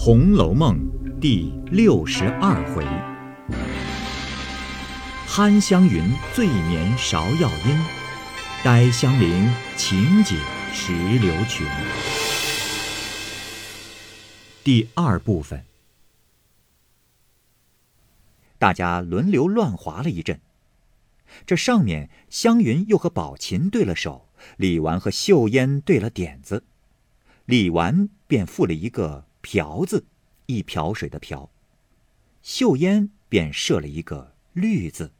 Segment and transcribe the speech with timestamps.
[0.00, 0.78] 红楼梦》
[1.18, 2.84] 第六十二回：
[5.26, 7.76] 憨香云醉眠芍药阴，
[8.62, 10.36] 呆香菱情解
[10.72, 11.66] 石榴裙。
[14.62, 15.64] 第二部分，
[18.56, 20.40] 大家轮流乱划了一阵。
[21.44, 24.28] 这上面湘云又和宝琴对了手，
[24.58, 26.62] 李纨和秀烟对了点子，
[27.46, 29.26] 李纨便赋了一个。
[29.50, 30.04] 瓢字，
[30.44, 31.50] 一瓢水的瓢。
[32.42, 35.10] 秀烟便设了一个绿字，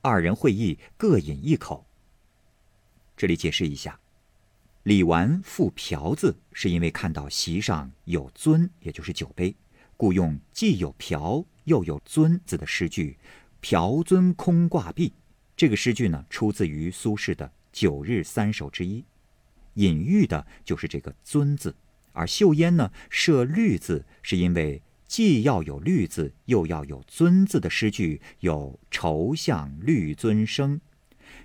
[0.00, 1.84] 二人会意，各饮一口。
[3.14, 4.00] 这里解释一下，
[4.84, 9.54] 李纨赋瓢字，是因为看到席上有尊，也就是酒杯，
[9.98, 13.18] 故用既有瓢又有尊字的诗句
[13.60, 15.12] “瓢尊空挂壁”。
[15.54, 19.04] 这个诗句呢，出自于苏轼的《九日三首》之一，
[19.74, 21.76] 隐喻的就是这个尊字。
[22.12, 30.80] 而秀烟呢，设绿字，是因为既要有绿字，又要有尊字的诗句有“愁向绿尊生”。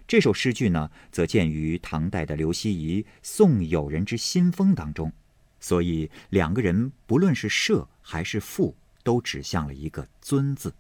[0.08, 5.12] 这首诗句呢，则见于唐代的刘希夷《送友人之新风》当中，
[5.60, 10.74] 所以两个人不论是设还是赋，都指向了一个尊字。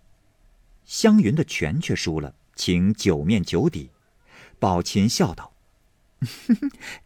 [0.85, 3.89] 湘云的拳却输了，请九面九底。
[4.59, 5.53] 宝琴笑道：“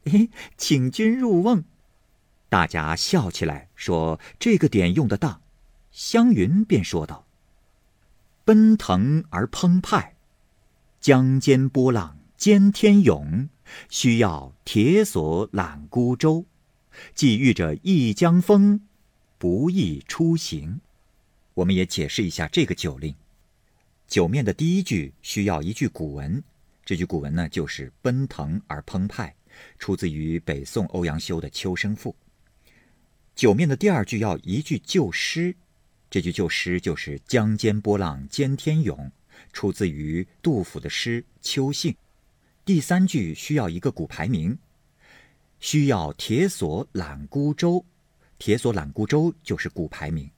[0.58, 1.64] 请君入瓮。”
[2.52, 5.42] 大家笑起来，说：“这个点用得当。”
[5.90, 7.26] 湘云便说道
[8.44, 10.18] ：“奔腾而澎湃，
[11.00, 13.48] 江间波浪兼天涌，
[13.88, 16.46] 需要铁索揽孤舟。
[17.16, 18.82] 既遇着一江风，
[19.38, 20.82] 不易出行。”
[21.56, 23.16] 我们也解释一下这个酒令。
[24.10, 26.44] 酒面的第一句需要一句古文，
[26.84, 29.34] 这句古文呢就是“奔腾而澎湃”，
[29.80, 32.10] 出自于北宋欧阳修的《秋声赋》。
[33.36, 35.56] 酒面的第二句要一句旧诗，
[36.10, 39.12] 这句旧诗就是“江间波浪兼天涌”，
[39.52, 41.92] 出自于杜甫的诗《秋兴》。
[42.64, 44.58] 第三句需要一个古牌名，
[45.60, 47.84] 需要“铁索揽孤舟
[48.38, 50.30] ”，“铁索揽孤舟”就是古牌名。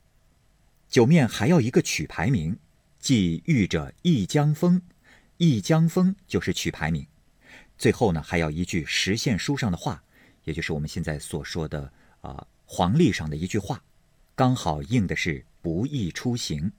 [0.87, 2.57] 酒面还要一个曲牌名，
[2.99, 4.81] 即“遇着一江风
[5.37, 7.05] ”，“一江风”就是曲牌名。
[7.77, 10.01] 最后呢，还要一句实现书上的话，
[10.45, 11.91] 也就是我们现在所说的
[12.21, 12.47] 啊。
[12.65, 13.83] 黄历上的一句话，
[14.35, 16.71] 刚好应的是“不易出行”，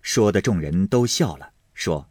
[0.00, 2.08] 说的众人都笑了，说：“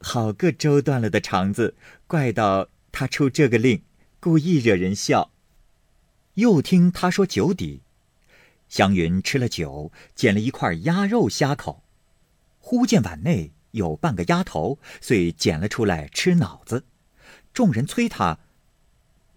[0.00, 1.76] 好个周断了的肠子，
[2.06, 3.82] 怪到他出这个令，
[4.18, 5.30] 故意惹人笑。”
[6.34, 7.82] 又听他说酒底，
[8.68, 11.84] 湘云吃了酒，捡了一块鸭肉虾口，
[12.58, 16.84] 忽见碗内有半个鸭头，遂捡了出来吃脑子。
[17.52, 18.40] 众人催他：“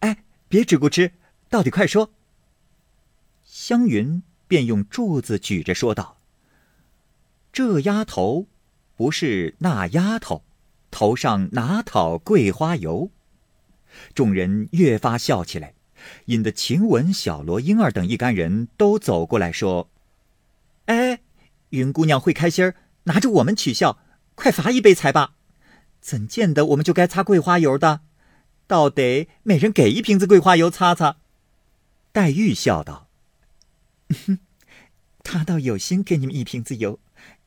[0.02, 1.12] 哎，别只顾吃，
[1.50, 2.12] 到底快说。”
[3.68, 6.20] 湘云便用柱子举着说道
[7.52, 8.48] ：“这丫头
[8.96, 10.46] 不是那丫头，
[10.90, 13.12] 头上哪讨桂花油？”
[14.16, 15.74] 众人越发笑起来，
[16.28, 19.90] 引得晴雯、小罗、英儿等一干人都走过来说
[20.88, 21.20] ：“哎，
[21.72, 22.72] 云姑娘会开心，
[23.04, 24.00] 拿着我们取笑，
[24.36, 25.34] 快罚一杯才罢。
[26.00, 28.00] 怎见得我们就该擦桂花油的？
[28.66, 31.18] 倒得每人给一瓶子桂花油擦擦。”
[32.14, 33.07] 黛玉笑道。
[34.10, 34.40] 哼，
[35.24, 37.00] 他倒有心给你们一瓶子油，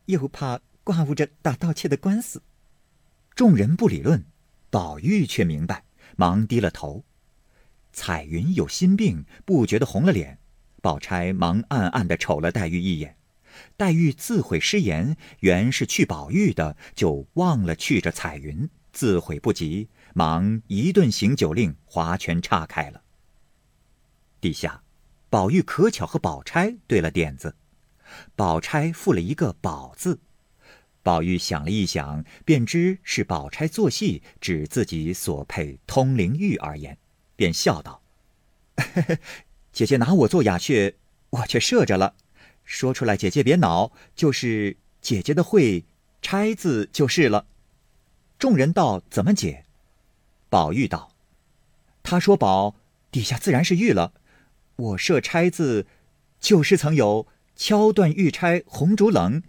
[0.07, 2.43] 又怕挂误着打盗窃的官司。
[3.35, 4.25] 众人不理论，
[4.69, 5.85] 宝玉却明白，
[6.17, 7.05] 忙低了头。
[7.93, 10.39] 彩云有心病，不觉得红了脸。
[10.83, 13.17] 宝钗忙暗暗的瞅了黛玉一眼。
[13.77, 23.03] 黛玉自悔失言，原是去宝玉的，就忘了去着彩云，自悔不及，忙一顿行酒令，划拳岔开了。
[24.41, 24.83] 地下。
[25.31, 27.55] 宝玉可巧和宝钗对了点子，
[28.35, 30.19] 宝钗附了一个“宝”字，
[31.05, 36.99] 宝玉想了一想，便知是宝钗做戏指自己所配通灵玉而言，
[37.37, 38.03] 便笑道
[39.73, 40.97] ：“姐姐拿我做哑穴，
[41.31, 42.17] 我却设着了。
[42.65, 45.85] 说出来，姐姐别恼，就是姐姐的会
[46.21, 47.47] ‘钗’字就是了。”
[48.37, 49.65] 众人道：“怎么解？”
[50.51, 51.13] 宝玉道
[52.03, 52.75] ：“他说‘宝’，
[53.13, 54.15] 底下自然是玉了。”
[54.81, 55.87] 我设钗字，
[56.41, 59.43] 就是曾有敲断玉钗红烛冷，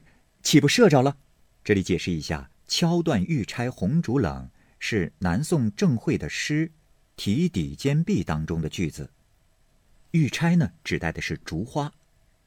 [0.43, 1.17] 岂不射着了？
[1.63, 6.67] 这里解释一下，敲断玉钗红烛冷是南宋郑慧的诗
[7.15, 9.09] 《题底间壁》当中的句子。
[10.11, 11.93] 玉钗呢，指代的是竹花。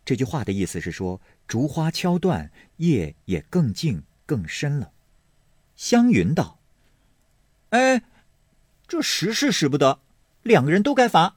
[0.04, 4.92] 这句话的意思是说，竹花敲断，夜也更静更深了。
[5.74, 6.58] 湘云道
[7.70, 8.02] ：“哎，
[8.86, 10.00] 这实是使不得，
[10.42, 11.36] 两个人都该罚。”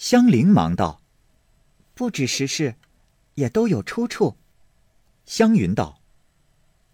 [0.00, 1.02] 香菱忙道
[1.94, 2.76] ：“不止时事，
[3.34, 4.38] 也都有出处。
[5.26, 6.00] 湘云道：“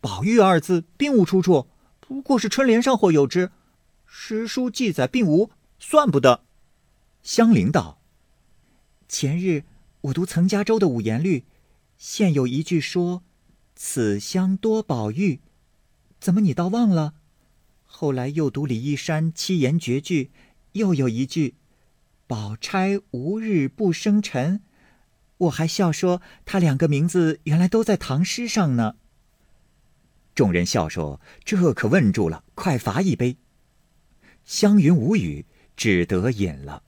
[0.02, 1.68] 宝玉二字并无出处，
[2.00, 3.52] 不过是春联上或有之，
[4.06, 6.42] 诗书记载并无，算不得。”
[7.22, 8.00] 香菱道
[9.06, 9.62] ：“前日
[10.00, 11.44] 我读岑家洲的五言律，
[11.96, 13.22] 现有一句说
[13.76, 15.38] ‘此乡多宝玉’，
[16.18, 17.14] 怎么你倒忘了？
[17.84, 20.32] 后来又读李义山七言绝句，
[20.72, 21.54] 又有一句
[22.26, 24.62] ‘宝钗无日不生辰’。”
[25.38, 28.96] 我还笑说，他两个名字原来都在唐诗上呢。
[30.34, 33.36] 众人笑说：“这可问住了，快罚一杯。”
[34.44, 35.44] 湘云无语，
[35.76, 36.82] 只得饮了。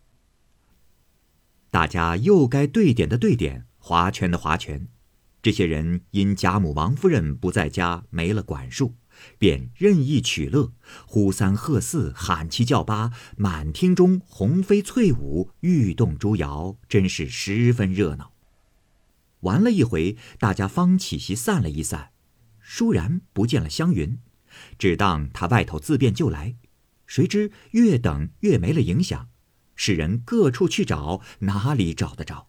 [1.71, 4.89] 大家又该对点的对点，划拳的划拳。
[5.43, 8.95] 这些人因贾母、王夫人不在家，没了管束，
[9.39, 10.73] 便任意取乐，
[11.07, 18.33] 呼三喝四，喊七叫八，满厅中红飞翠舞，玉动珠摇，真是十分热闹。
[19.41, 22.11] 玩了一回，大家方起席散了一散，
[22.65, 24.19] 倏然不见了湘云，
[24.79, 26.57] 只当他外头自便就来，
[27.07, 29.29] 谁知越等越没了影响，
[29.77, 32.49] 使人各处去找，哪里找得着？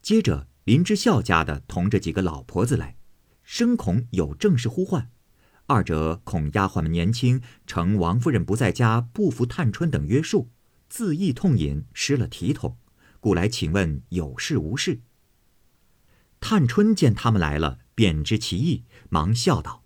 [0.00, 2.97] 接着林之孝家的同着几个老婆子来，
[3.50, 5.10] 生恐有正事呼唤，
[5.68, 10.50] 二者恐丫鬟们年轻，承王夫人不在家，不服探春等约束，
[10.90, 12.76] 自意痛饮失了体统，
[13.20, 15.00] 故来请问有事无事。
[16.40, 19.82] 探春见他们来了，便知其意，忙笑道：“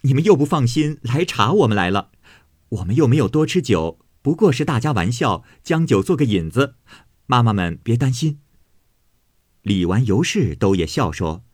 [0.00, 2.12] 你们又不放心来查我们来了，
[2.70, 6.76] 我们又没有多吃酒，不过是大家玩笑，将酒做个引子。
[7.26, 8.40] 妈妈们别担心。”
[9.60, 11.44] 李纨、尤氏都也笑说：“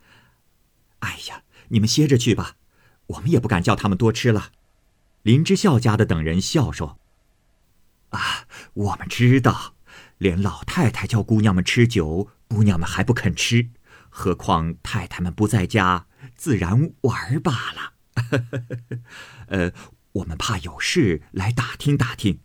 [1.08, 2.56] 哎呀，你们歇着去吧，
[3.06, 4.52] 我们也不敢叫他们多吃了。”
[5.22, 6.98] 林之孝家的等人笑说
[8.10, 9.74] ：“啊，我们知道，
[10.18, 13.68] 连老太太叫姑娘们吃酒。”姑娘们还不肯吃，
[14.08, 17.92] 何况太太们不在家，自然玩罢了。
[19.48, 19.72] 呃，
[20.12, 22.40] 我们怕有事来打听打听。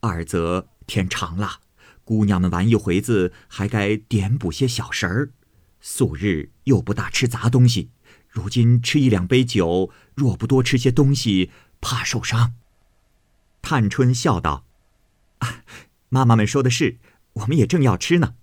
[0.00, 1.60] 二则天长了，
[2.04, 5.32] 姑娘们玩一回子，还该点补些小食儿。
[5.80, 7.90] 素日又不大吃杂东西，
[8.38, 11.50] 如今吃一两杯酒，若不多吃些东西，
[11.80, 12.54] 怕受伤。
[13.62, 14.64] 探春笑道
[15.38, 15.64] ：“啊，
[16.08, 16.98] 妈妈们说的是，
[17.32, 18.36] 我们也正要吃呢。”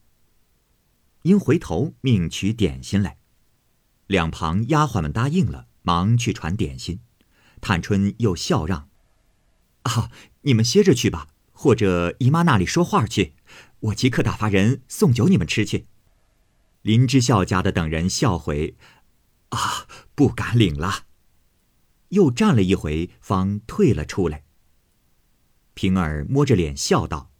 [1.23, 3.15] 因回头命取点心来，
[4.07, 6.99] 两旁丫鬟们答应了，忙去传点心。
[7.61, 8.89] 探春又笑让
[9.83, 13.33] ：“啊，你们歇着去吧，或者姨妈那里说话去，
[13.79, 15.85] 我即刻打发人送酒你们吃去。”
[16.83, 18.75] 林之孝家的等人笑回
[19.55, 21.05] ：“啊，不敢领了。”
[22.09, 24.43] 又站了一回，方退了出来。
[25.73, 27.31] 平儿摸着脸笑道。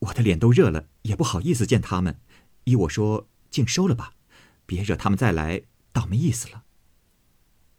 [0.00, 2.20] 我的脸都热了，也不好意思见他们。
[2.64, 4.14] 依我说，竟收了吧，
[4.66, 6.64] 别惹他们再来，倒没意思了。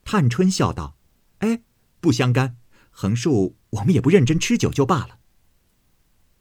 [0.03, 0.97] 探春笑道
[1.39, 1.63] ：“哎，
[1.99, 2.57] 不相干，
[2.91, 5.19] 横竖我们也不认真吃酒就罢了。”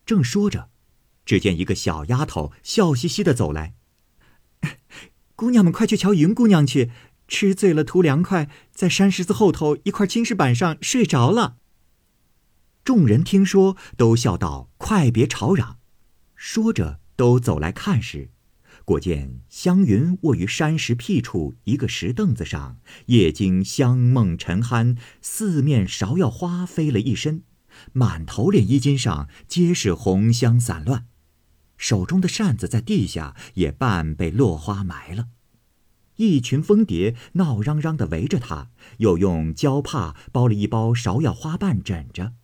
[0.04, 0.70] 正说着，
[1.24, 3.74] 只见一个小丫头笑嘻嘻的走来
[5.40, 6.90] ：“姑娘们，快去瞧云姑娘去，
[7.26, 11.56] 吃醉了图凉快，在山石子后头一块青石板上睡着了。”
[12.84, 15.78] 众人听说，都笑道：“快别吵嚷！”
[16.36, 18.28] 说着，都走来看时，
[18.84, 27.44] 果见湘云卧于山石僻处一个石凳子上，夜经香梦沉酣，四面芍药花飞了一身，
[27.94, 31.06] 满头脸衣襟上皆是红香散乱，
[31.80, 35.28] 手中的扇子在地下也半被落花埋了。
[36.16, 42.34] 一群蜂蝶闹嚷嚷的围着他，又用胶帕包了一包芍药花瓣枕着。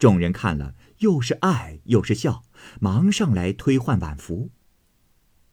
[0.00, 2.42] 众人看了，又是爱又是笑，
[2.80, 4.50] 忙上来推换碗服。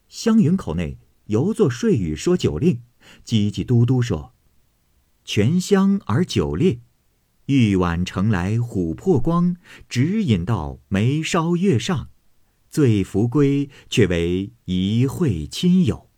[0.10, 0.98] 湘云口内
[1.28, 2.82] 犹作睡语说酒令，
[3.24, 4.34] 叽叽嘟嘟说
[5.24, 6.80] ：“泉香而酒冽，
[7.46, 9.56] 玉碗盛来琥珀光，
[9.88, 12.10] 直饮到眉梢月上，
[12.72, 16.10] 醉扶归，却为一会亲友。”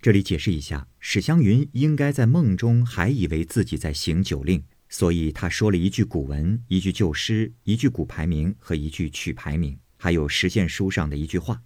[0.00, 4.62] 这里解释一下，史湘云应该在梦中还以为自己在行酒令。
[4.88, 11.62] 所以他说了一句古文，一句旧诗，一句古牌名和一句曲牌名，还有实现书上的一句话：“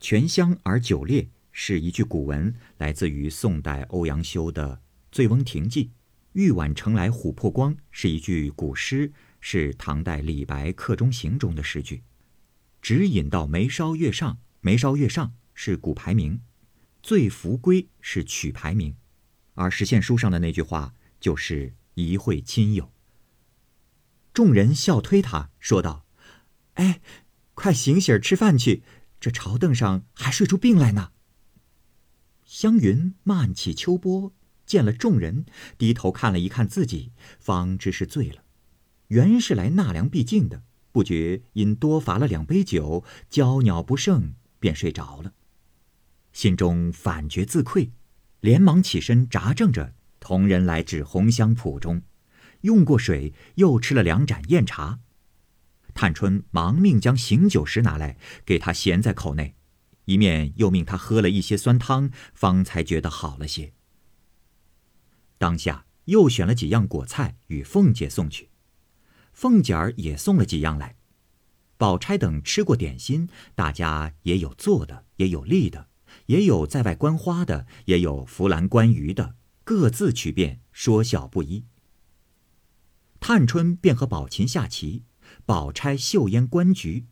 [0.00, 4.74] 泉香而酒冽”是一句古文，来自于宋代欧阳修的
[5.12, 5.84] 《醉翁亭记》
[6.32, 12.02] ；“玉碗盛来琥珀光”是一句古诗，是唐代李白《客中行》中的诗句。
[12.80, 16.40] 指引到眉梢月上，眉梢月上是古牌名，
[17.02, 18.96] 醉扶归是曲牌名，
[19.54, 21.74] 而实现书上的那句话就是。
[21.94, 22.92] 一会亲友，
[24.32, 26.06] 众人笑推他，说道
[26.74, 27.02] ：“哎，
[27.52, 28.82] 快醒醒吃饭去，
[29.20, 31.12] 这朝凳上还睡出病来呢。”
[32.46, 34.32] 湘云慢起秋波，
[34.64, 35.44] 见了众人，
[35.76, 38.44] 低头看了一看自己，方知是醉了。
[39.08, 45.32] 原是来纳凉避静的，不觉因多罚了两杯酒，娇鸟不胜，便睡着了。
[46.32, 47.90] 心中反觉自愧，
[48.40, 52.02] 连忙起身扎正着，同人来至红香圃中，
[52.62, 55.00] 用过水，又吃了两盏酽茶。
[55.92, 59.56] 探春忙命将醒酒石拿来，给他衔在口内，
[60.04, 63.72] 一面又命他喝了一些酸汤，方才觉得好了些。
[65.36, 68.49] 当下又选了几样果菜与凤姐送去。
[69.40, 70.96] 凤姐儿也送了几样来，
[71.78, 75.88] 宝钗等吃过点心，大家也有坐的，也有立的，
[76.26, 81.64] 也有在外观花的，也有扶栏观鱼的，各自取便，说笑不一。
[83.18, 85.04] 探春便和宝琴下棋，
[85.46, 87.06] 宝钗绣烟观菊，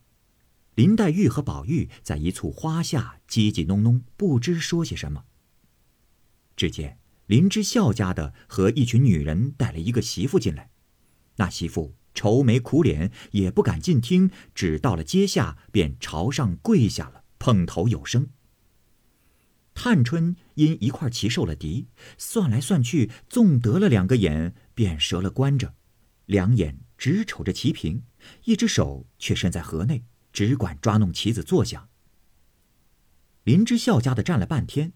[0.75, 5.25] 林黛玉和宝玉在一簇花下叽叽哝哝，不知说些什么。
[6.55, 10.69] 只见林之孝家的和一群女人带了一个媳妇进来，
[11.37, 11.95] 那媳妇。
[12.13, 18.29] 愁眉苦脸，也不敢进厅，只到了阶下，便朝上跪下了，碰头有声。
[19.73, 21.87] 探春因一块棋受了敌，
[22.17, 25.73] 算来算去，纵得了两个眼，便折了关着，
[26.25, 28.03] 两眼直瞅着棋屏，
[28.43, 31.87] 一只手却伸在盒内，只管抓弄棋子坐下。
[33.45, 34.91] 林之孝家的站了半天，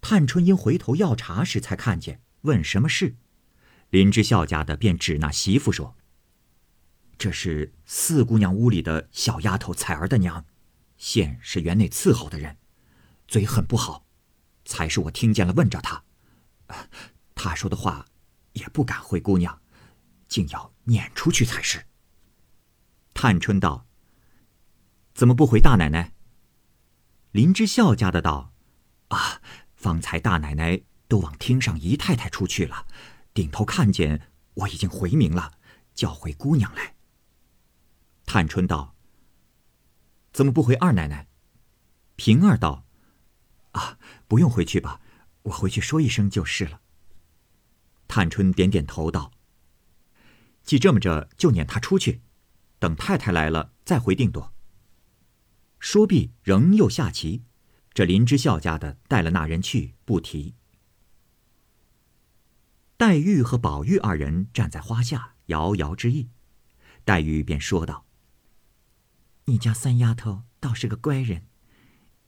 [0.00, 3.14] 探春因回头要茶时才看见，问什么事，
[3.90, 5.96] 林之孝家的便指那媳妇说。
[7.18, 10.44] 这是四姑娘屋里的小丫头彩儿的娘，
[10.96, 12.58] 现是园内伺候的人，
[13.26, 14.06] 嘴很不好，
[14.66, 16.04] 才是我听见了问着她，
[17.34, 18.06] 她说的话
[18.52, 19.60] 也不敢回姑娘，
[20.28, 21.86] 竟要撵出去才是。
[23.14, 23.86] 探春道
[25.14, 26.12] ：“怎么不回大奶奶？”
[27.32, 28.52] 林之孝家的道
[29.08, 29.40] ：“啊，
[29.74, 32.86] 方才大奶奶都往厅上姨太太出去了，
[33.32, 35.52] 顶头看见我已经回明了，
[35.94, 36.95] 叫回姑娘来。”
[38.26, 38.94] 探春道
[40.34, 41.28] ：“怎么不回二奶奶？”
[42.16, 42.84] 平儿道
[43.72, 45.00] ：“啊，不用回去吧，
[45.42, 46.80] 我回去说一声就是了。”
[48.08, 49.32] 探春点点头道
[50.64, 52.22] ：“既这么着，就撵他出去，
[52.78, 54.52] 等太太来了再回定夺。”
[55.78, 57.44] 说毕，仍又下棋。
[57.92, 60.54] 这林之孝家的带了那人去，不提。
[62.96, 66.30] 黛玉和宝玉二人站在花下，遥遥之意。
[67.04, 68.05] 黛玉便说道。
[69.48, 71.46] 你家三丫头倒是个乖人，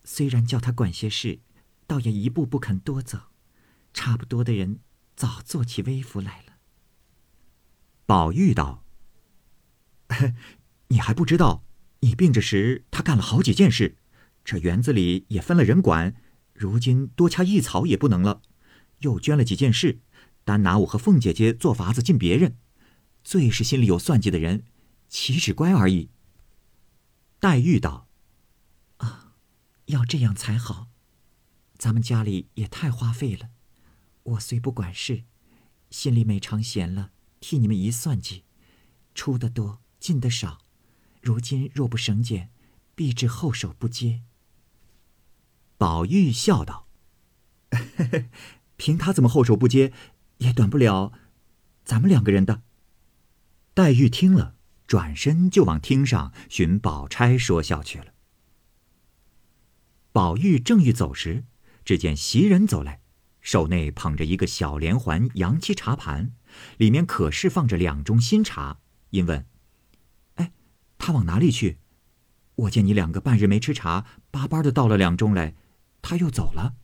[0.04, 1.40] 虽然叫她管些事，
[1.86, 3.32] 倒也一步不肯多走。
[3.92, 4.78] 差不多的人
[5.16, 6.58] 早做起微服来了。
[8.06, 8.84] 宝玉道
[10.88, 11.64] ：“你还不知道，
[12.00, 13.96] 你病着时，他干了好几件事，
[14.44, 16.14] 这园子里也分了人管，
[16.54, 18.42] 如今多掐一草也不能了，
[19.00, 19.98] 又捐了几件事，
[20.44, 22.56] 单拿我和凤姐姐做法子进别人，
[23.24, 24.62] 最是心里有算计的人，
[25.08, 26.10] 岂止乖而已。”
[27.40, 28.08] 黛玉道
[28.98, 29.34] ：“啊，
[29.86, 30.88] 要这样才好。
[31.76, 33.50] 咱们家里也太花费了。
[34.24, 35.22] 我虽不管事，
[35.90, 38.42] 心里每常闲了，替你们一算计，
[39.14, 40.58] 出的多，进的少。
[41.22, 42.50] 如今若不省俭，
[42.96, 44.22] 必致后手不接。”
[45.78, 46.88] 宝玉笑道
[47.70, 48.30] ：“嘿嘿
[48.76, 49.92] 凭他怎么后手不接，
[50.38, 51.12] 也短不了
[51.84, 52.62] 咱们两个人的。”
[53.74, 54.56] 黛玉听了。
[54.88, 58.14] 转身就往厅上寻宝钗说笑去了。
[60.12, 61.44] 宝玉正欲走时，
[61.84, 63.02] 只见袭人走来，
[63.42, 66.32] 手内捧着一个小连环洋漆茶盘，
[66.78, 68.78] 里面可是放着两盅新茶。
[69.10, 69.46] 因问
[70.36, 70.52] ：“哎，
[70.96, 71.78] 他往哪里去？
[72.54, 75.54] 我见你两个半日没吃茶，巴巴的倒了两盅来，
[76.00, 76.76] 他又走了。”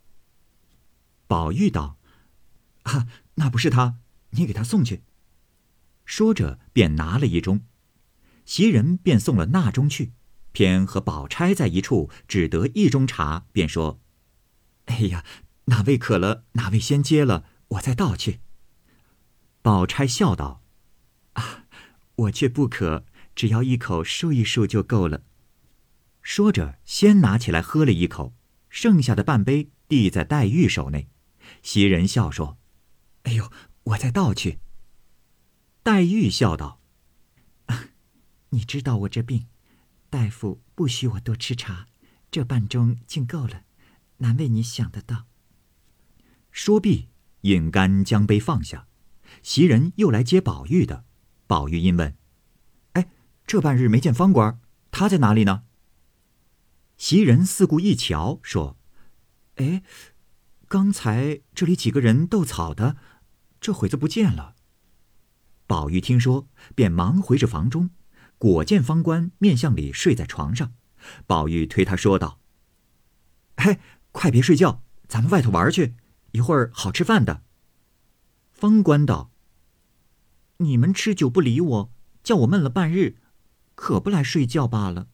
[1.27, 1.99] 宝玉道
[2.85, 3.97] ：“啊，那不是他，
[4.31, 5.03] 你给他送去。”
[6.05, 7.63] 说着便拿了一盅。
[8.45, 10.13] 袭人便送了那盅去，
[10.53, 14.01] 偏和宝钗在一处，只得一盅茶，便说
[14.87, 15.25] ：“哎呀，
[15.67, 18.41] 哪位渴了，哪位先接了，我再倒去。”
[19.63, 20.63] 宝钗笑道
[21.35, 21.65] ：“啊，
[22.17, 25.23] 我却不渴，只要一口漱一漱就够了。”
[26.23, 28.35] 说着，先拿起来喝了一口，
[28.69, 31.09] 剩下的半杯递在黛玉手内。
[31.63, 32.59] 袭人笑说
[33.25, 33.51] ：“哎呦，
[33.85, 34.59] 我再倒去。”
[35.83, 36.81] 黛玉笑道。
[38.55, 39.49] 你知道我这病，
[40.09, 41.89] 大夫不许我多吃茶，
[42.31, 43.65] 这半盅竟够了，
[44.19, 45.27] 难为你想得到。
[46.53, 47.09] 说毕，
[47.41, 48.87] 饮干将杯放下，
[49.43, 51.05] 袭人又来接宝玉的。
[51.49, 52.17] 宝玉因问
[52.95, 53.11] ：“哎，
[53.45, 54.61] 这半日没见方官，
[54.93, 55.65] 他在哪里呢？”
[56.97, 58.79] 袭人四顾一瞧，说
[59.57, 59.83] ：“哎，
[60.69, 62.97] 刚才这里几个人斗草的，
[63.61, 64.55] 这会子不见了。”
[65.67, 67.91] 宝玉听说，便忙回至房中，
[68.39, 70.73] 果见方官面向里睡在床上。
[71.27, 72.41] 宝玉推他说道
[73.57, 73.79] ：“嘿，
[74.13, 75.95] 快别睡觉，咱们外头玩去，
[76.33, 77.43] 一会儿好吃饭的。”
[78.51, 79.31] 方官道
[80.59, 83.17] ：“你们吃酒不理我，叫我闷了半日，
[83.75, 85.09] 可不来睡觉罢了。”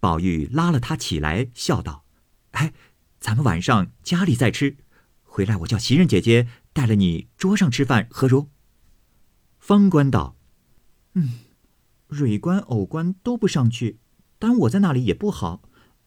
[0.00, 2.04] 宝玉拉了他起来，笑道
[2.52, 2.72] ：“哎，
[3.18, 4.78] 咱们晚上家里再吃，
[5.22, 8.48] 回来我叫袭人姐姐带了你桌上吃饭，何如？”
[9.58, 10.36] 方官道
[11.14, 11.40] ：“嗯，
[12.08, 14.00] 蕊官、藕官都不上去，
[14.38, 15.62] 单我在那里也不好，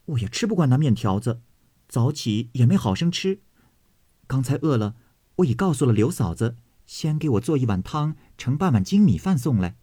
[0.06, 1.42] 我也吃不惯那面条子，
[1.88, 3.42] 早起也没好生吃。
[4.28, 4.96] 刚才饿了，
[5.38, 9.78] 我已告诉了刘嫂子，先给我做一碗汤，盛半碗精米饭送来，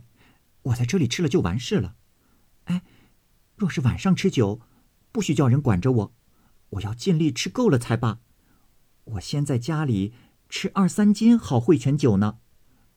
[0.63, 1.97] 我在这里吃了就完事了。
[2.65, 2.83] 哎。”
[3.59, 4.61] 若是晚上吃酒，
[5.11, 6.15] 不许叫人管着我，
[6.69, 8.21] 我要尽力吃够了才罢。
[9.03, 10.15] 我先在家里
[10.49, 12.39] 吃二三斤好汇泉酒呢，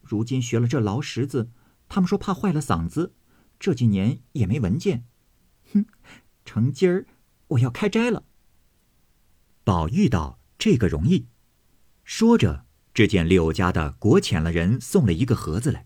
[0.01, 1.49] 如今学了这劳什子，
[1.93, 3.13] 他们说怕坏了嗓子，
[3.59, 5.03] 这几年也没闻见。
[5.73, 5.85] 哼，
[6.45, 7.05] 成今儿
[7.49, 8.23] 我要开斋了。
[9.65, 11.27] 宝玉道：“这个容易。”
[12.05, 15.85] 说着，只见柳家的国遣了人送了一个盒子来，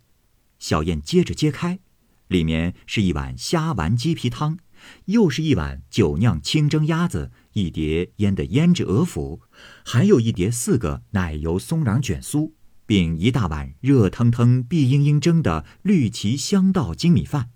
[0.59, 1.79] 小燕接着揭开，
[2.27, 4.59] 里面是一碗虾丸鸡皮汤。
[5.05, 9.39] 又是一碗酒酿清蒸鸭子，一碟腌的胭脂鹅脯，
[9.83, 12.51] 还有一碟四个奶油松瓤卷酥，
[12.85, 17.51] 并一大碗热腾腾、碧莹莹蒸的绿旗香稻精米饭。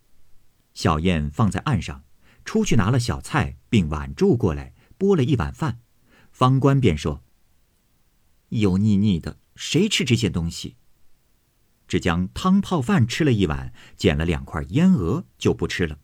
[0.73, 2.03] 小燕放在案上，
[2.45, 5.79] 出去拿了小菜并碗箸过来，拨了一碗饭。
[6.31, 7.23] 方官便说
[8.49, 10.75] ：“油腻腻的，谁吃这些东西？”
[11.87, 15.99] 只将汤泡饭吃了一碗，捡了两块腌鹅，就不吃了。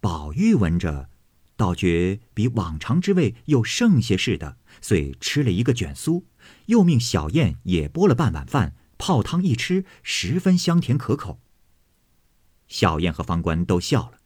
[0.00, 1.10] 宝玉闻着，
[1.56, 6.24] 倒觉比往常之味又剩些似的，遂吃了一个卷酥，
[6.66, 11.40] 又命小燕也拨了半碗饭，泡汤一吃，十分香甜可口。
[12.68, 14.18] 小燕和方官都笑了。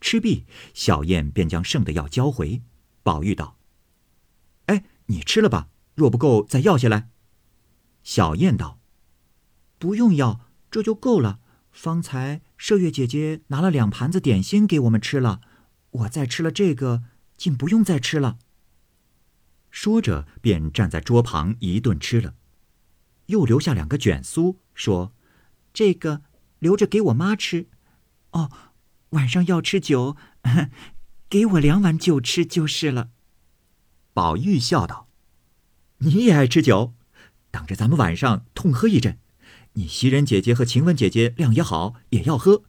[0.00, 2.62] 吃毕，小燕便将剩的药交回。
[3.02, 3.58] 宝玉道
[4.66, 7.10] ：“哎，你吃了吧，若不够再要下来。”
[8.02, 8.78] 小燕道
[9.78, 15.40] ：“不用要，这就够了。”方才麝月姐姐拿了两盘子点心给我们吃了，
[15.90, 17.04] 我再吃了这个，
[17.36, 18.38] 竟不用再吃了。
[19.70, 22.34] 说着，便站在桌旁一顿吃了，
[23.26, 25.14] 又留下两个卷酥，说
[25.72, 26.22] ：“这个
[26.58, 27.68] 留着给我妈吃。
[28.32, 28.50] 哦，
[29.10, 30.16] 晚上要吃酒，
[31.28, 33.10] 给我两碗酒吃就是了。”
[34.12, 35.08] 宝玉笑道
[35.98, 36.94] ：“你也爱吃酒，
[37.50, 39.18] 等着咱们晚上痛喝一阵。”
[39.74, 42.64] 你袭人姐姐和晴雯姐姐量也好，也要喝，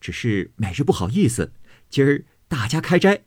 [0.00, 1.52] 只是每日不好意思。
[1.90, 3.24] 今儿大家开斋。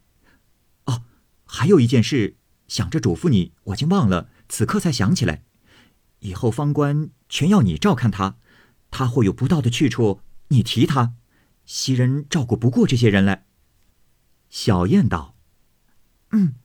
[0.85, 1.03] 哦，
[1.45, 2.37] 还有一件事，
[2.69, 5.43] 想着嘱咐你，我竟忘了，此刻才想起来。
[6.19, 8.37] 以后方官全要你照看他，
[8.91, 11.15] 他或有不到的去处，你提他。
[11.65, 13.45] 袭人照顾不过这些人来。
[14.49, 15.35] 小燕道
[16.31, 16.55] ：“嗯，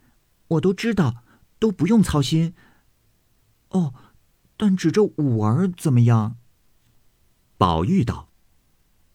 [0.49, 1.25] 我都知道，
[1.59, 2.55] 都不用操心。
[3.71, 3.95] 哦，
[4.57, 6.37] 但指着五儿怎么样？”
[7.57, 8.29] 宝玉道：“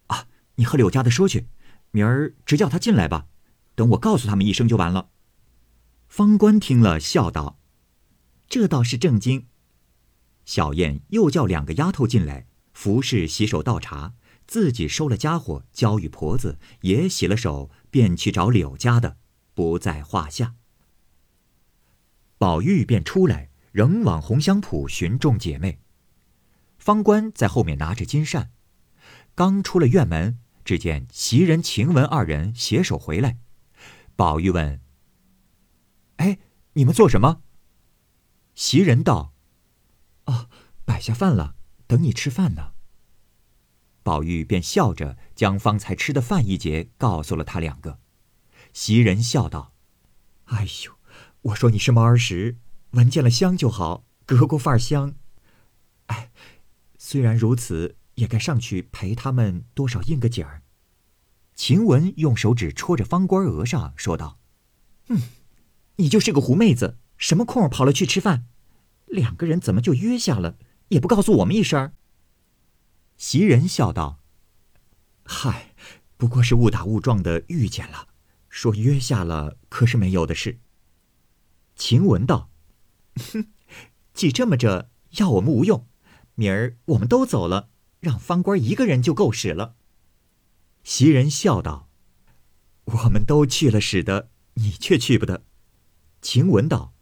[0.08, 0.26] 啊，
[0.56, 1.48] 你和柳家的说去，
[1.92, 3.28] 明儿直叫他进来吧。
[3.76, 5.10] 等我告诉他们一声就完了。”
[6.10, 7.60] 方官听了，笑道
[8.50, 9.46] ：“这倒是正经。”
[10.44, 14.16] 小燕又叫两个丫头进来，服侍洗手倒茶，
[14.48, 19.18] 自己收了家伙交与婆子，也洗了手，便去找柳家的，
[19.54, 20.56] 不在话下。
[22.40, 25.80] 宝玉便出来，仍往红香圃寻众姐妹。
[26.80, 28.50] 方官在后面拿着金扇，
[29.36, 33.38] 刚出了院门，只见袭人、晴雯二人携手回来。
[34.16, 34.82] 宝玉问
[36.20, 36.38] ：“哎，
[36.74, 37.42] 你们做什么？”
[38.56, 39.34] 袭人道
[40.28, 40.50] ：“哦，
[40.86, 41.56] 摆下饭了，
[41.88, 42.74] 等你吃饭呢。”
[44.04, 48.00] 宝玉便笑着将方才吃的饭一节告诉了他两个。
[48.72, 49.74] 袭人笑道
[50.46, 50.96] ：“哎呦，
[51.42, 52.58] 我说你是猫儿时，
[52.92, 55.16] 闻见了香就好，隔过饭香。
[56.08, 56.32] 哎。”
[57.02, 60.64] 虽然如此，也该上去陪他们多少应个景儿。
[61.56, 64.38] 晴雯用手指戳着方官额上，说道
[65.08, 65.18] ：“嗯，
[66.00, 68.46] 你就是个狐妹子，什么空跑了去吃饭？
[69.06, 70.58] 两个人怎么就约下了，
[70.88, 71.92] 也不告诉我们一声？”
[73.18, 74.20] 袭人笑道
[75.26, 75.76] ：“嗨，
[76.16, 78.08] 不过是误打误撞的遇见了，
[78.48, 80.60] 说约下了，可是没有的事。”
[81.76, 82.50] 晴雯道
[83.34, 83.48] ：“哼，
[84.14, 85.86] 既这么着，要我们无用。”
[86.36, 89.76] 明儿我们都走了，让方官一个人就够使了。
[90.82, 91.90] 袭人笑道
[92.86, 95.44] ：“我们都去了使得，你却去不得。”
[96.22, 96.94] 晴雯道：“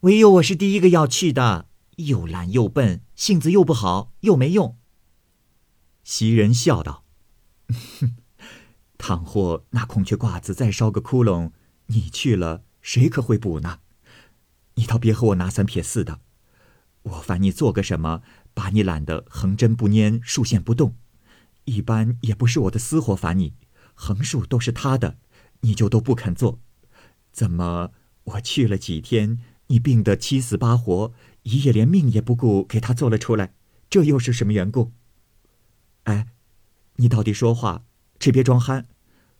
[0.00, 4.76] 唯有我是第一个要去的，又懒又笨，性子又不好，又没用。”
[6.02, 7.04] 袭人笑道：
[8.98, 11.52] “，倘或那孔雀褂子再烧个窟窿，
[11.86, 13.80] 你去了，谁可会补呢？
[14.74, 16.20] 你倒别和我拿三撇四的。
[17.02, 20.96] 我烦你做个什么，把你懒得横针不拈，竖线不动。
[21.64, 23.54] 一般也不是我的私活烦你，
[23.94, 25.18] 横竖都是他的，
[25.60, 26.60] 你就都不肯做。
[27.30, 27.92] 怎么
[28.28, 29.38] 我去了几天，
[29.68, 31.12] 你病得七死八活，
[31.42, 33.54] 一夜连命也不顾，给他做了出来，
[33.88, 34.92] 这又是什么缘故？”
[36.04, 36.28] 哎，
[36.96, 37.84] 你到底说话，
[38.18, 38.88] 只别装憨，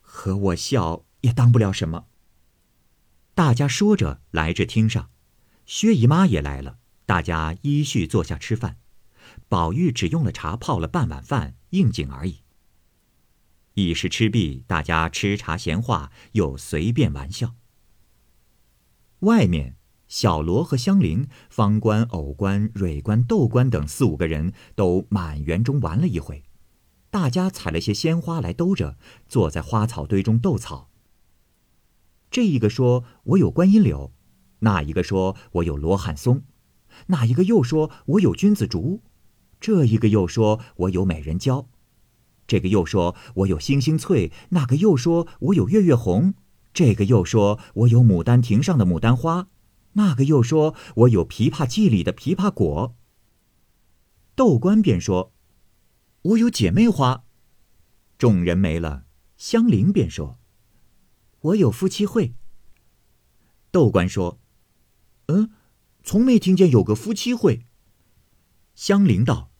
[0.01, 2.07] 和我笑也当不了什么。
[3.35, 5.11] 大家说着来至厅上，
[5.67, 8.79] 薛姨妈也来了，大家依序坐下吃饭。
[9.49, 12.39] 宝玉只用了茶泡了半碗饭应景而已。
[13.75, 17.55] 一时吃毕，大家吃茶闲话，又随便玩笑。
[19.21, 19.77] 外面，
[20.07, 26.45] 小罗和香菱、方官、藕官、蕊官、豆官等四五个人都满园中玩了一回。
[27.11, 30.91] 大家采了些鲜花来兜着，坐在花草堆中斗草。
[32.31, 34.13] 这一个说我有观音柳，
[34.61, 36.43] 那一个说我有罗汉松，
[37.07, 39.03] 那一个又说我有君子竹，
[39.59, 41.69] 这一个又说我有美人蕉，
[42.47, 46.35] 这个又说我有星星翠，那个又说我有月月红，
[46.79, 49.49] 这个又说我有牡丹亭上的牡丹花，
[49.95, 52.95] 那个又说我有琵琶记里的琵琶果。
[54.37, 55.33] 窦官便说。
[56.23, 57.25] 我有姐妹花，
[58.17, 60.39] 众人没了，香菱便说
[61.41, 62.35] ：“我有夫妻会。”
[63.73, 64.39] 窦官说
[65.27, 65.51] ：“嗯，
[66.05, 67.67] 从没听见有个夫妻会。”
[68.77, 69.51] 香菱道：“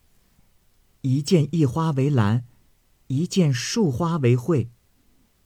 [1.01, 2.45] 一见一花为兰，
[3.07, 4.71] 一见数花为会。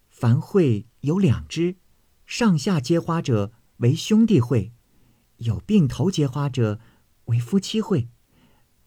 [0.09, 1.77] 凡会有两只，
[2.25, 4.73] 上下结花者为兄弟会，
[5.37, 6.81] 有并头结花者
[7.25, 8.09] 为夫妻会。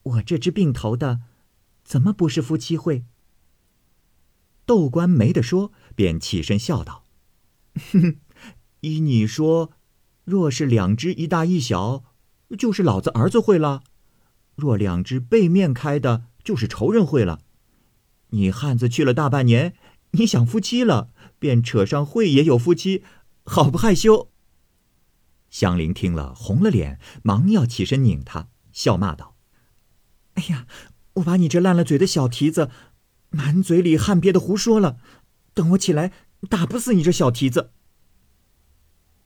[0.03, 1.23] 我这只并头的。”
[1.87, 3.05] 怎么不是夫妻会？
[4.65, 7.05] 窦官没得说，便起身笑道
[7.93, 8.17] ：“哼哼，
[8.81, 9.71] 依你说，
[10.25, 12.03] 若是两只一大一小，
[12.59, 13.85] 就是老子儿子会了；
[14.57, 17.39] 若两只背面开的，就是仇人会了。
[18.31, 19.77] 你汉子去了大半年，
[20.11, 23.05] 你想夫妻了，便扯上会也有夫妻，
[23.45, 24.31] 好不害羞？”
[25.51, 29.37] 香菱听了，红了脸，忙要起身拧他，笑骂道
[30.35, 30.67] ：“哎呀！”
[31.17, 32.71] 我把你这烂了嘴的小蹄子，
[33.31, 34.99] 满嘴里汗憋的胡说了。
[35.55, 36.13] 等我起来，
[36.51, 37.71] 打不死你这小蹄子。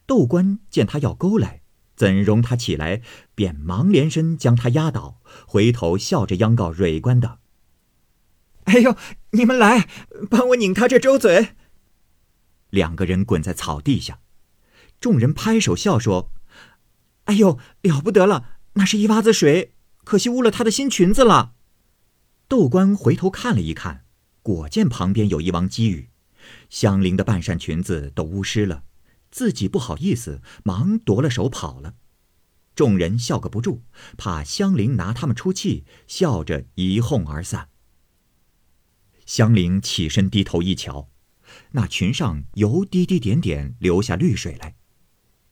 [0.07, 1.62] 窦官见他要勾来，
[1.96, 3.03] 怎容他起来，
[3.35, 7.40] 便忙连身将他压倒，回头笑着央告蕊官道
[8.66, 8.94] ：“哎呦，
[9.33, 9.88] 你们来
[10.31, 11.57] 帮我拧他这周嘴。”
[12.70, 14.20] 两个人滚在草地下，
[14.98, 16.33] 众人拍手笑说
[17.24, 18.59] ：“哎呦，了不得了！
[18.74, 21.54] 那是一洼子水，可惜污了他的新裙子了。”
[22.48, 24.04] 窦官回头看了一看，
[24.42, 26.11] 果见旁边有一汪积雨，
[26.68, 28.85] 香菱的半扇裙子都污湿了，
[29.30, 31.94] 自己不好意思，忙夺了手跑了。
[32.74, 33.83] 众人笑个不住，
[34.16, 37.68] 怕香菱拿他们出气，笑着一哄而散。
[39.26, 41.09] 香菱起身低头一瞧，
[41.72, 44.76] 那裙上油滴滴点点流下绿水来，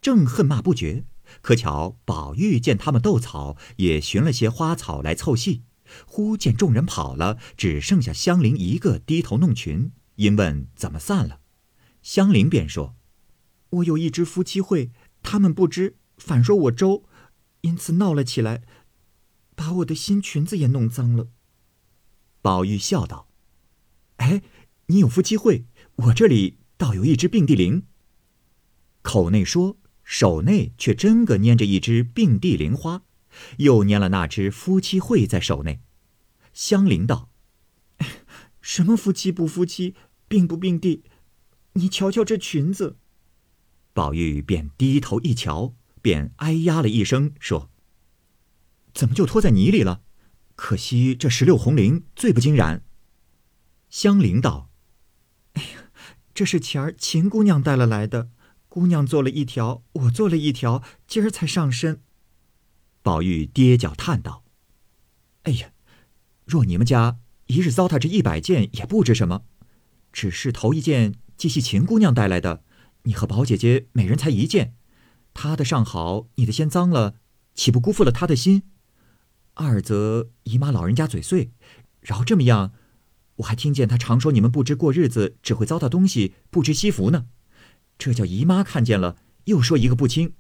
[0.01, 1.05] 正恨骂不绝，
[1.41, 5.63] 可巧宝玉见他们斗草，也寻了些花草来凑戏。
[6.07, 9.93] 忽见众人跑了，只剩下香菱一个低头弄裙。
[10.17, 11.41] 因问怎么散了，
[12.03, 12.97] 香菱便说
[13.71, 14.91] ：“我有一支夫妻会，
[15.23, 17.05] 他们不知，反说我周，
[17.61, 18.65] 因此闹了起来，
[19.55, 21.29] 把我的新裙子也弄脏了。”
[22.43, 23.29] 宝玉笑道
[24.19, 24.43] ：“哎，
[24.87, 25.67] 你有夫妻会，
[25.99, 27.83] 我这里倒有一只并蒂莲。”
[29.03, 33.03] 口内说，手内却真个拈着一只并蒂莲花。
[33.59, 35.81] 又拈了那只夫妻会在手内，
[36.53, 37.31] 香菱道
[38.61, 39.95] ：“什么夫妻不夫妻，
[40.27, 41.05] 并不并蒂？
[41.75, 42.97] 你瞧瞧这裙子。”
[43.93, 47.71] 宝玉便低头一瞧，便哎呀了一声，说
[48.95, 50.03] ：“怎么就拖在泥里了？
[50.57, 52.83] 可惜这石榴红绫最不经染。”
[53.91, 54.68] 香菱道：“，
[56.39, 58.29] 这是前儿秦姑娘带了来的，
[58.69, 62.01] 姑娘做了一条，我做了一条，今儿才上身。”
[63.03, 64.45] 宝玉跌脚叹道
[65.43, 65.73] ：“哎呀，
[66.45, 69.47] 若你们家一日糟蹋这一百件，也不知什么。
[70.13, 72.63] 只是头一件既系秦姑娘带来的，
[73.03, 74.77] 你和宝姐姐每人才一件，
[75.35, 77.17] 她的尚好，你的先脏了，
[77.57, 78.63] 岂不辜负了她的心？
[79.55, 81.51] 二则姨妈老人家嘴碎，
[82.01, 82.73] 饶这么样，
[83.39, 87.27] 我还听见他常说你们不知过日子，只会糟蹋东西，不知惜福呢。
[87.97, 90.35] 这叫姨妈看见了，又说一个不轻。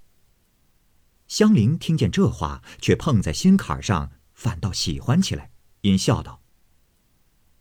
[1.26, 5.50] 香菱听见这话，却碰在心坎上，反倒喜欢起来，
[5.82, 6.42] 因笑道：“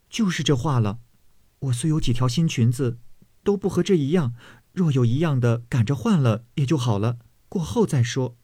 [0.10, 1.00] 就是这话了。
[1.60, 2.98] 我虽有几条新裙子，
[3.44, 4.34] 都不和这一样。
[4.72, 7.20] 若有一样的，赶着换了也就好了，
[7.50, 8.38] 过后再说。”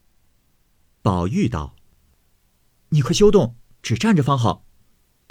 [1.01, 1.75] 宝玉道
[2.89, 4.62] ：“你快休动，只站着方好。”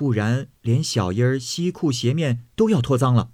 [0.02, 3.30] 不然，连小衣儿、西裤、鞋面都要脱脏了。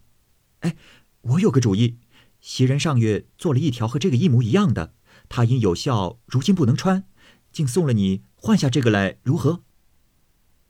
[0.59, 0.77] 哎，
[1.23, 1.99] 我有个主意，
[2.43, 4.93] 袭人上月做了一条和这个一模一样的，
[5.31, 7.09] 他因有效，如今不能穿，
[7.51, 9.63] 竟送了你换下这个来，如何？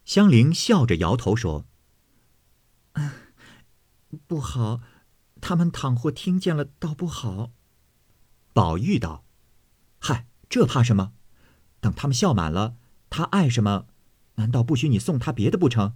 [0.04, 1.66] 香菱笑着摇头说
[4.28, 4.80] ：“不好，
[5.40, 7.50] 他们倘或听见了，倒不好。”
[8.54, 9.24] 宝玉道
[9.98, 11.12] ：“嗨，这怕什么？
[11.80, 12.76] 等他们笑满了，
[13.10, 13.86] 他爱什么？”
[14.38, 15.94] 难道不许你送他别的不成？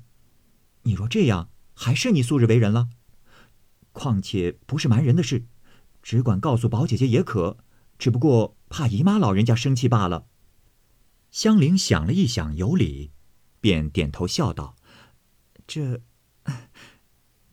[0.83, 2.91] 你若这样，还是你素日为人了。
[3.93, 5.47] 况且不是瞒人的事，
[6.03, 7.59] 只管告诉宝姐姐也可，
[7.99, 10.27] 只不过怕姨妈老人家生气罢了。
[11.31, 13.13] 香菱想了一想，有理，
[13.61, 14.75] 便点头笑道
[15.67, 16.03] ：“这，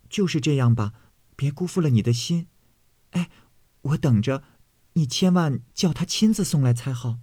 [0.10, 0.94] 就是这样吧，
[1.36, 2.48] 别辜负了你的心。
[3.12, 3.30] 哎，
[3.82, 4.44] 我等着，
[4.94, 7.20] 你千万叫他亲自送来才好。”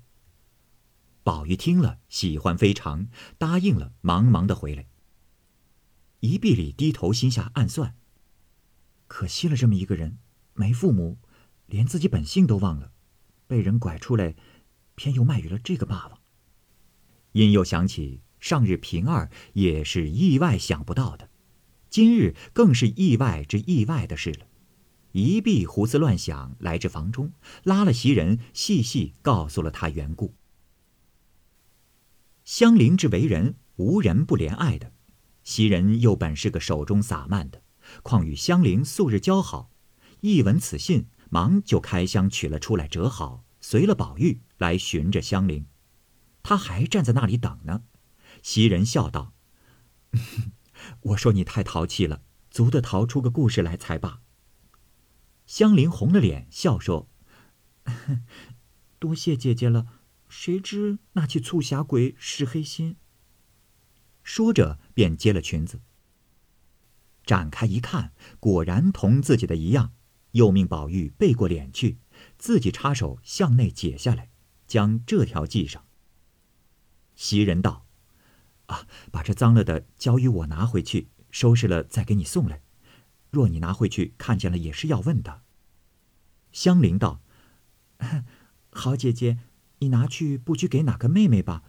[1.26, 4.86] 宝玉听了，喜欢非常，答应了，忙忙的回来。
[6.20, 7.96] 一碧里低头，心下暗算：
[9.08, 10.18] 可惜了这么一个人，
[10.54, 11.18] 没父母，
[11.66, 12.92] 连自己本性都忘了，
[13.48, 14.36] 被人拐出来，
[14.94, 16.20] 偏又卖与了这个霸王。
[17.32, 21.28] 因又想起上日平儿也是意外想不到的，
[21.90, 24.46] 今日更是意外之意外的事了。
[25.10, 27.32] 一碧胡思乱想，来至房中，
[27.64, 30.32] 拉了袭人，细细告诉了他缘故。
[32.46, 34.92] 香菱之为人，无人不怜爱的；
[35.42, 37.60] 袭人又本是个手中洒漫的，
[38.04, 39.72] 况与香菱素日交好，
[40.20, 45.66] 一闻此信，忙就开箱取了出来，折好，随了宝玉来寻着香菱。
[46.44, 47.82] 他还站在那里等呢。
[48.44, 49.34] 袭人笑道
[51.02, 54.20] ：“我说你太淘气了，足得淘出个故事来才罢。”
[55.46, 57.08] 香菱红了脸，笑说
[59.00, 59.86] ：“多谢姐姐了。”
[60.38, 62.96] 谁知那起促狭鬼是黑心。
[64.22, 65.80] 说着，便接了裙子，
[67.24, 69.94] 展开一看，果然同自己的一样。
[70.32, 71.96] 又命宝玉背过脸去，
[72.36, 74.30] 自己插手向内解下来，
[74.66, 75.86] 将这条系上。
[77.14, 77.86] 袭人道
[78.66, 82.60] ：“啊，把这脏了的交与我拿回去，收拾了再给你送来。
[83.30, 85.42] 若你拿回去看见了，也是要问的。”
[86.52, 87.22] 香菱道
[88.68, 89.38] ：“好姐姐。”
[89.78, 91.62] 你拿去不拘给哪个妹妹吧，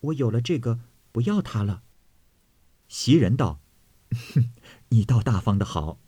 [0.00, 0.80] 我有了这个，
[1.12, 1.82] 不要它了。
[2.88, 3.60] 袭人道
[4.34, 4.50] ：“哼，
[4.90, 5.98] 你倒大方的好。”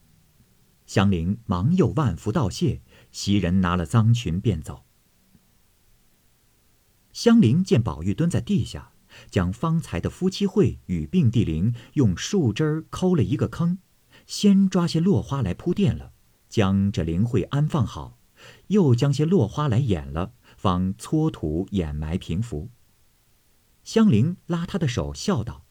[0.86, 2.82] 香菱忙又万福道谢。
[3.10, 4.84] 袭人拿了脏裙便走。
[7.12, 8.92] 香菱见宝玉蹲在地下，
[9.30, 13.78] 将方才的夫妻会与并蒂铃用树枝抠了一个坑，
[14.26, 16.12] 先抓些落花来铺垫了，
[16.48, 18.18] 将这灵会安放好，
[18.66, 20.34] 又将些落花来掩了。
[20.64, 22.70] 方搓土掩埋平伏。
[23.82, 25.66] 香菱拉他的手，笑道：“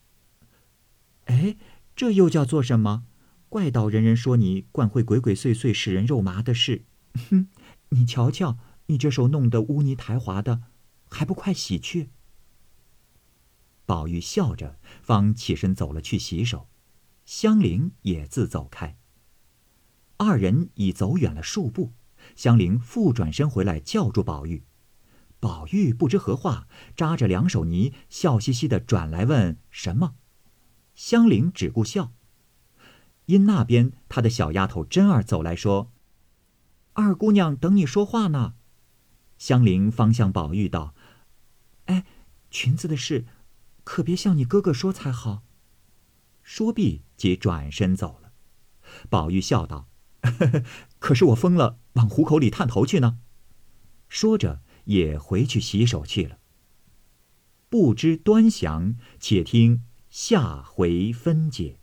[1.26, 1.56] 哎，
[1.96, 3.04] 这又叫做什么？
[3.48, 6.84] 怪道人人说你惯会鬼鬼祟祟、使人肉麻的事。
[7.28, 7.48] 哼，
[7.88, 10.62] 你瞧瞧，你这手弄得污泥苔滑的，
[11.10, 12.10] 还不快洗去？”
[13.84, 16.68] 宝玉笑着，方起身走了去洗手。
[17.24, 18.96] 香菱也自走开。
[20.18, 21.94] 二人已走远了数步，
[22.36, 24.62] 香菱复转身回来，叫住宝玉。
[25.44, 30.14] 宝玉不知何话，扎着两手泥，笑嘻嘻的转来问什么。
[30.94, 32.14] 香菱只顾笑。
[33.26, 35.92] 因那边他的小丫头真儿走来说
[36.94, 38.54] ：“二姑娘等你说话呢。”
[39.36, 40.94] 香菱方向宝玉道
[41.92, 42.06] ：“哎，
[42.50, 43.26] 裙子的事，
[43.84, 45.42] 可别向你哥哥说才好。”
[46.42, 48.32] 说毕，即转身走了。
[49.10, 49.90] 宝玉笑道
[50.98, 53.18] ：“可是我疯了，往虎口里探头去呢。”
[54.08, 54.62] 说着。
[54.84, 56.36] 也回去洗手去了。
[57.68, 61.76] 不知端详，且听下回分解。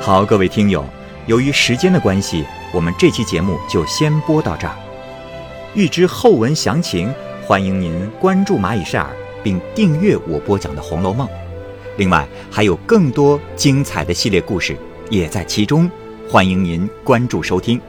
[0.00, 0.82] 好，各位听友，
[1.26, 4.74] 由于时间的关系，我们这期节目就先播到这儿。
[5.74, 7.12] 欲知后文详情，
[7.46, 11.28] 欢迎您关注蚂蚁晒尔，并订阅我播讲的《红楼梦》。
[11.98, 14.74] 另外，还有更多精彩的系列故事
[15.10, 15.90] 也在其中。
[16.30, 17.80] 欢迎您关注收听。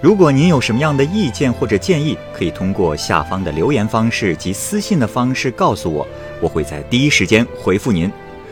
[0.00, 6.08] 如果您有什么样的意见或者建议，可以通过下方的留言方式及私信的方式告诉我，
[6.40, 8.10] 我会在第一时间回复您。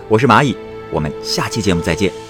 [0.08, 0.54] 我是蚂蚁，
[0.92, 2.29] 我们下期节目再见。